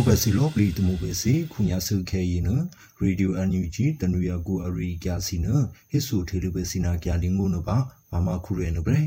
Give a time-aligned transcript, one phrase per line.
[0.00, 2.50] မိုဘစီလောပလီတမိုဘစီခုညာဆုခဲရင်န
[3.00, 5.46] ရေဒီယိုအန်ယူဂျီတနူယာကိုအရီကျစီန
[5.90, 7.76] ဟစ်ဆူထေလူဘစီနာကြလင်းကိုနပါ
[8.10, 9.02] ဘာမခုရဲနဘရေ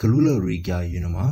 [0.00, 1.26] ကလူလရီကြရင်နမှာ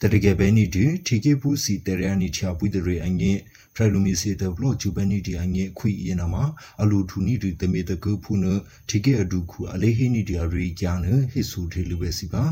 [0.00, 3.40] တတကယ်ပဲနီဒီထီကေပူစီတရန်နီချာပွိတရေအငင်း
[3.74, 6.44] ဖရလူမီစီတဘလော့ဂျူဘနီဒီအငင်းခွိရင်နမှာ
[6.82, 8.44] အလူထူနီဒီတမေတကူဖုန
[8.88, 12.44] ထီကေအဒူခုအလေးဟီနီဒီရီကြနဟစ်ဆူထေလူဘစီပါ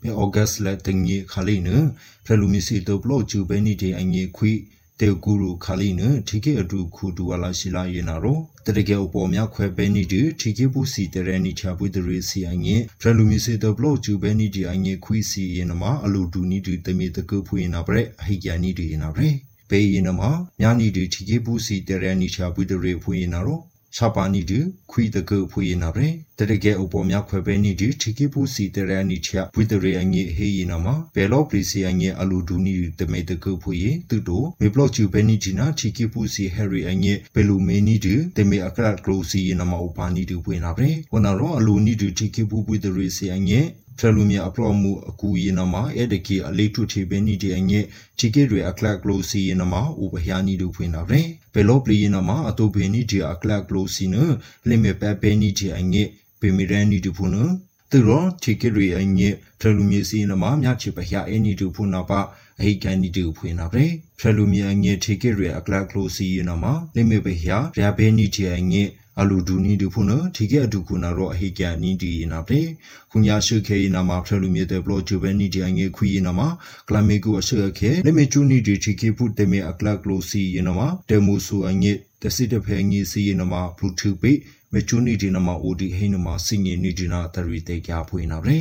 [0.00, 1.68] မေဩဂတ်လက်တငီခလေးန
[2.24, 4.52] ဖရလူမီစီတဘလော့ဂျူဘနီဒီအငင်းခွိ
[5.00, 19.36] တေကူရူခါလီနထီကေအတူခုတူဝလာရှိလာယေနာရောတရကေအပေါ်များခွဲပဲနေတူထီကေဘူးစီတရနီချပွေတရီစီအငင်းဖရလူမီစီတဘလော့ဂျူပဲနေဒီအငင်းခွီစီယေနမအလူတူနီတူတမီတကုဖွေနာပရက်အဟိကျနီတူယေနာပရက်
[19.70, 20.20] ပေယေနမ
[20.60, 23.60] ညာနီတူထီကေဘူးစီတရနီချပွေတရီဖွေနာရော
[23.96, 24.58] ရှာပါနီဒီ
[24.90, 26.06] ခွီတကုဖွေနာပဲ
[26.38, 33.76] တတကဲအပေါ်များခွဲပဲနီဒီထိကိပူစီတရနီချဝိတရေအငေဟေယနာမှာဘယ်လော့ပလီစီအငေအလူဒူနီတမေတကုဖွေ
[34.08, 43.60] သူတို့မေဘလော့ချူပဲနီဒီနာထိကိပူစီဟယ်ရီအငေဘယ်လူမေနီဒီတမေအကရတ်ကလိုစီနာမှာဥပါနီဒီဖွေနာပဲဝနာရောအလူနီဒီထိကိပူဝိတရေစီအငေ
[43.98, 47.80] ဖရလူမီအပလောမှုအကူရင်နမှာအဲ့တကီအလေးထုချေပဲနီဒီအငဲ
[48.18, 51.02] ချီကေတွေအကလက်ကလိုစီရင်နမှာဥပဟယာနီတို့ဖွင့်တာ
[51.52, 54.16] ပဲဘယ်လိုပလီရင်နမှာအတူပဲနီဒီအကလက်ကလိုစီန
[54.68, 56.02] လိမေပဲပဲနီဒီအငဲ
[56.40, 57.36] ပေမီရန်နီတို့ဖွင့်န
[57.90, 59.28] သူရောချီကေတွေအငဲ
[59.60, 62.20] ဖရလူမီစီနမှာမြချေပဟယာအနီတို့ဖွင့်နာပါ
[62.60, 63.84] အဟိကန်နီတို့ဖွင့်နာပဲ
[64.18, 68.82] ဖရလူမီအငဲချီကေတွေအကလက်ကလိုစီရင်နမှာလိမေပဲဟယာရဘဲနီဒီအငဲ
[69.20, 72.62] အလူဒူနီဒူဖုနဒီကဲအဒူခုနာရောအဟိကန်နီဒီနာပလေ
[73.10, 76.48] ခုညာရှုခဲနာမှာဖရလူမြေတဲ့ဘလော့ဂျူဘဲနီဒီအငေခွီနာမှာ
[76.88, 81.92] ကလမေကူအရှုခဲလေမေချူနီဒီချီကေဖုတေမေအကလကလိုစီနာမှာတေမူဆူအငေ
[82.22, 84.32] တစီတဖဲငေစီနာမှာဘလူးတူပေ
[84.72, 88.58] မေချူနီဒီနာမှာအိုဒီဟိနာမှာစင်ငေနီဒီနာတရီတေကြဖွေနာပလေ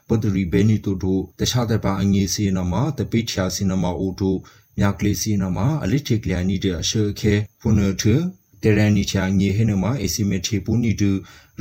[0.09, 4.31] ပဒရီဘဲနီတူတူတခြားတဲ့ပါအငေးစီနမတပိချာစီနမအိုတူ
[4.78, 8.04] မြကလေးစီနမအလစ်ချက်ကလျာနီတဲ့အရှေခဲဖုန်ထ
[8.62, 11.10] တရန်နီချာငေဟနမအစီမချေပူနီတူ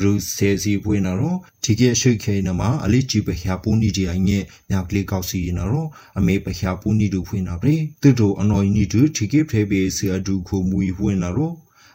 [0.02, 4.38] ရူဆေစီပွေနာရောဒီကေရှိခဲနမအလစ်ကြည့်ပခ ्या ပူနီဒီအငေ
[4.70, 10.06] မြကလေးကောက်စီနာရောအမေပခ ्या ပူနီတူဖွင့်နာပြေတူတူအနော်နီတူဒီကေဖေဘေစီ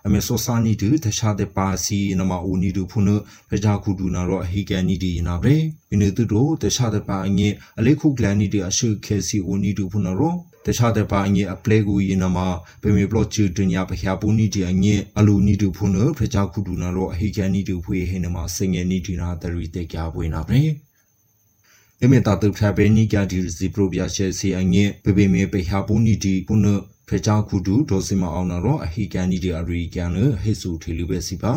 [0.08, 3.10] အဒူခုမူဖွင့်နာရောအမေစောစာနီတူတခြားတဲ့ပါစီနမဦးနီတူဖုန
[3.48, 5.58] ပကြခုတူနာတော့အဟိကန်နီဒီနာဗရေ
[5.88, 7.48] မင်းတို့တို့တခြားတဲ့ပါအငေ
[7.78, 10.34] အလေးခုကလန်နီတူအရှုခဲစီဦးနီတူဖုနရော
[10.66, 12.38] တခြားတဲ့ပါအငေအပလေကူယနမ
[12.82, 20.70] ပေမေဘလော့ချူတညာပခ ्या ပူနီဒီအငေအလူနီတူဖုနပကြခုတူနာတော့အဟိကန်နီတူဖွေဟိနမစငယ်နီဒီနာတရီတေကြပွေနာဗရေ
[22.02, 26.66] အမေတာတုဖဘဲနီကြဒီစီပရိုပြရှဲစီအငေပေပေမေပခ ्या ပူနီဒီဖုန
[27.08, 31.54] ဖဲချာခုတူဒေါ်စင်မအောင်နာတော့အဟိကန်နီဒီအရီကန်နဟေဆူထေလူပဲစီပါ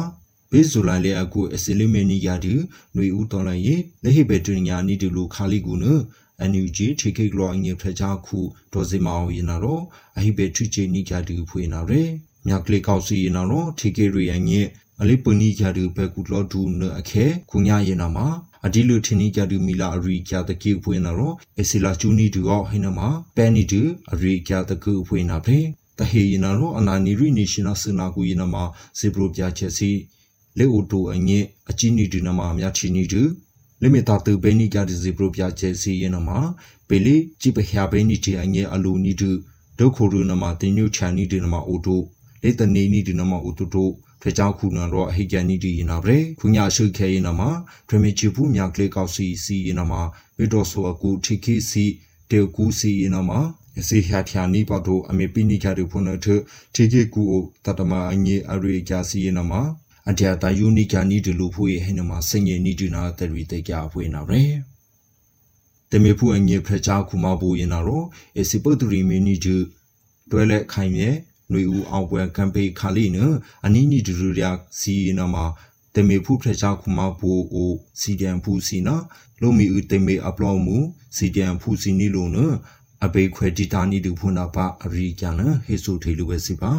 [0.51, 2.53] ဘေးဇူလိုင်လေအကူအစလီမေနီယာဒီ
[2.95, 5.85] နွေဦးတော်လိုက်ရေလက်ဟိဘေတူညာနီဒီလူခါလီကူန
[6.39, 8.39] အန်ယူဂျီထေကေကလောအငေဖဲချာခု
[8.73, 9.83] ဒေါ်စင်မအောင်ရင်နာတော့
[10.17, 12.01] အဟိဘေထုချေနီကြဒီဖွေနာရဲ
[12.47, 14.61] မြကလေးကောက်စီရင်နာတော့ထေကေရီအငေ
[15.03, 18.27] အလေးပနီကြဒီဘဲကူလောဒူနအခဲခုညာရင်နာမှာ
[18.65, 22.99] အဒီလူထင်းနီကြတူမီလာအရီကြတကိဖွင့်နာရောအစီလာချူနီတူရောဟိနမ
[23.35, 25.57] ပန်နီတူအရီကြတကုဖွင့်နာဖေ
[25.99, 28.55] တဟေယနာရောအနာနီရီနေရှင်နာစနာကူယနမ
[28.97, 29.91] ဇေဘရိုပြချက်စီ
[30.57, 33.21] လေအိုတိုအငဲအကြီးနီတူနမအများချီနီတူ
[33.81, 36.29] လေမီတာတူဘဲနီကြဒီဇေဘရိုပြချက်စီယနမ
[36.87, 39.29] ပေလီจิပခ ्या ဘဲနီတီအငဲအလူနီတူ
[39.79, 42.01] ဒုခိုရူနမတင်ညုချာနီတူနမအိုတို
[42.43, 43.91] လေတနေနီတူနမအိုတိုတို
[44.21, 47.49] ဖကြောက်ခုနရောအဟိကန်နီဒီနာဗရေခုညာရှိခဲရင်နမှာ
[47.87, 50.01] ဒရမီချီဘူးမြကလေးကောက်စီစီရင်နမှာ
[50.37, 51.85] ဝီတော်ဆိုအကူထိခိစီ
[52.31, 53.39] တေကူစီရင်နမှာ
[53.79, 56.27] အစီဟာဖြာနီပတော့အမေပိနိကြရဖုန်ထ
[56.73, 57.23] ထိခိကူ
[57.65, 59.61] တတမအငေအရိကြစီရင်နမှာ
[60.09, 64.45] အတျာတာယူနီကာနီဒီလူဖွေဟဲနမှာစင်ငေနီဒီနာတရီတေကြဖွေနာဗရေ
[65.91, 68.03] တမေဖူအငေဖချာခုမဘူရင်နာရော
[68.39, 69.55] အစီပုတ်တူရီမီနီဂျူ
[70.31, 70.91] တွဲလက်ခိုင်
[71.51, 73.17] မြဲနွေဦးအောင်ပွဲကမ်ပိခါလီန
[73.65, 75.45] အနီနီဒူရယာစီနမှာ
[75.95, 78.95] တမေဖူဖရချာခုမဘူအိုစီဒန်ဖူစီနာ
[79.41, 80.77] လိုမီဦးတမေအပလောမူ
[81.17, 82.37] စီဒန်ဖူစီနီလိုန
[83.05, 86.71] အဘေခွဲဒီတာနီတူဖုနာပါအရိကျန်ဟေဆုထေလူပဲစီပါ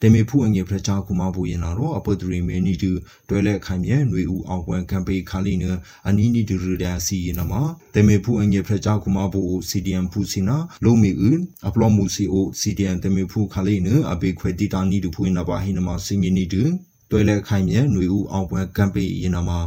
[0.00, 2.90] တေမေဖူအငေဖရချာကူမဘူရင်တော့အပဒရီမေနီတူ
[3.28, 5.64] တွဲလက်ခိုင်မြဲຫນွေဦးအောင်ပွဲကမ်ပိခါလီန
[6.08, 7.62] အနီနီတူရဒါစီရင်မှာ
[7.94, 16.62] တေမေဖူအငေဖရချာကူမဘူ CDM ဖူစီနာလုံးမီဦးအပလောမူစီအို CDM တေမေဖူခါလီနအဘေခွဲတီတာနီတူဖူရင်ပါဟိနမှာစင်ငီနီတူ
[17.10, 19.60] တွဲလက်ခိုင်မြဲຫນွေဦးအောင်ပွဲကမ်ပိရင်မှာ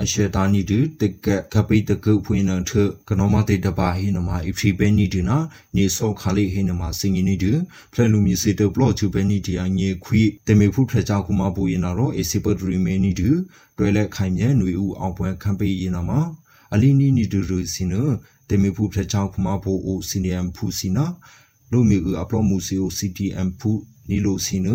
[0.00, 2.70] အရှေတာနီတူတက်ကကပိတကုဖွင့်နထ
[3.08, 5.38] ကနောမတေတပါဟိနမအဖီပဲနီတူနာ
[5.76, 7.52] နေဆောခါလေးဟိနမစင်ငီနီတူ
[7.92, 13.28] ဖရလူမီစေတဘလော့ချူပဲနီတီအငေခွီတေမေဖုဖရချာကူမပူရင်နာတော့အေစီပတ်ရီမေနီတူ
[13.76, 16.10] တွဲလက်ခိုင်မြဲຫນွေဦးအောင်ပွဲခံပေးရင်နာမ
[16.72, 17.94] အလီနီနီတူရူစီန
[18.48, 21.06] တေမေဖုဖရချာကူမပူအိုစီနီယမ်ဖူစီနာ
[21.72, 23.70] လိုမီဦးအပလော့မူစီအို CTM ဖူ
[24.08, 24.68] နီလိုစီန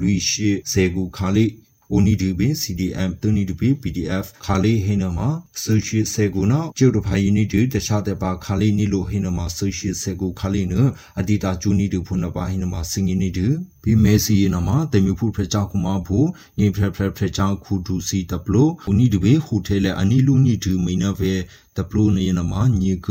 [0.00, 1.50] လူရှိစေကူခါလေး
[1.96, 5.28] ONIDB CDM တူနီဒပ PDF ခါလေးဟိနမှာ
[5.62, 10.74] ဆိုရှီဆေကူနာကျုပ်တဖိုင်နီတူတခြားတဲ့ပါခါလေးနီလိုဟိနမှာဆိုရှီဆေကူခါလေးန
[11.20, 13.46] အဒီတာကျူနီတူဖုန်ပါဟိနမှာစင်ငီနီတူ
[13.84, 16.28] ဘီမဲစီနမှာတေမြဖုဖရချောက်ကူမဖို့
[16.58, 21.34] ငိဖရဖရဖရချောက်ခုဒူစီတပလို ONIDB ဟူထဲလေအနီလူနီတူမိနဗေ
[21.76, 23.08] တပလိုနေနမှာညေက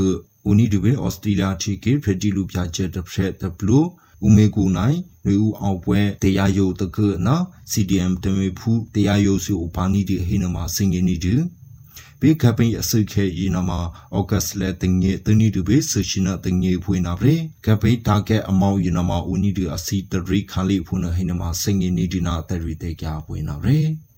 [0.50, 3.86] ONIDB ဩစတြေးလျချီကေဖရတီလူပြချက်တဖရက်တပလို
[4.26, 6.98] ဦးမေကူနိုင်နွေဦးအောင်ပွဲတရားယုတ်တက
[7.28, 7.36] နာ
[7.72, 11.36] CDM တမေဖူတရားယုတ်စုဘာနီဒီဟိနမှာစင်ငင်းနေတူ
[12.22, 13.80] ဘေကပိအစုခဲဤနမှာ
[14.14, 17.36] အောဂတ်လေတင်ငေတနီတူဘေဆရှိနာတင်ငေဖွေနာဗရေ
[17.66, 24.11] ကပိတာကဲအမောင်းဤနမှာဦးနီဒီအစီတရိခါလီဖုနဟိနမှာစင်ငင်းနေဒီနာတရီတေကြပွေနာဗရေကွန်ရိုက်ဆိုထေလိုပဲ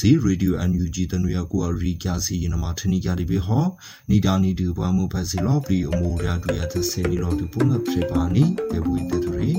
[0.00, 3.64] စီရေဒီယိုအန်ယူဂျီတနွေကိုအရီကြစီနမထနီကြလိပဲဟော
[4.10, 9.50] နီတာနီတူဘာမူဖက်စီလော်ပလီအမိုရာတူရသဆေနီလော်တူပုံငါဖေပါနီဘေဝီတတရီ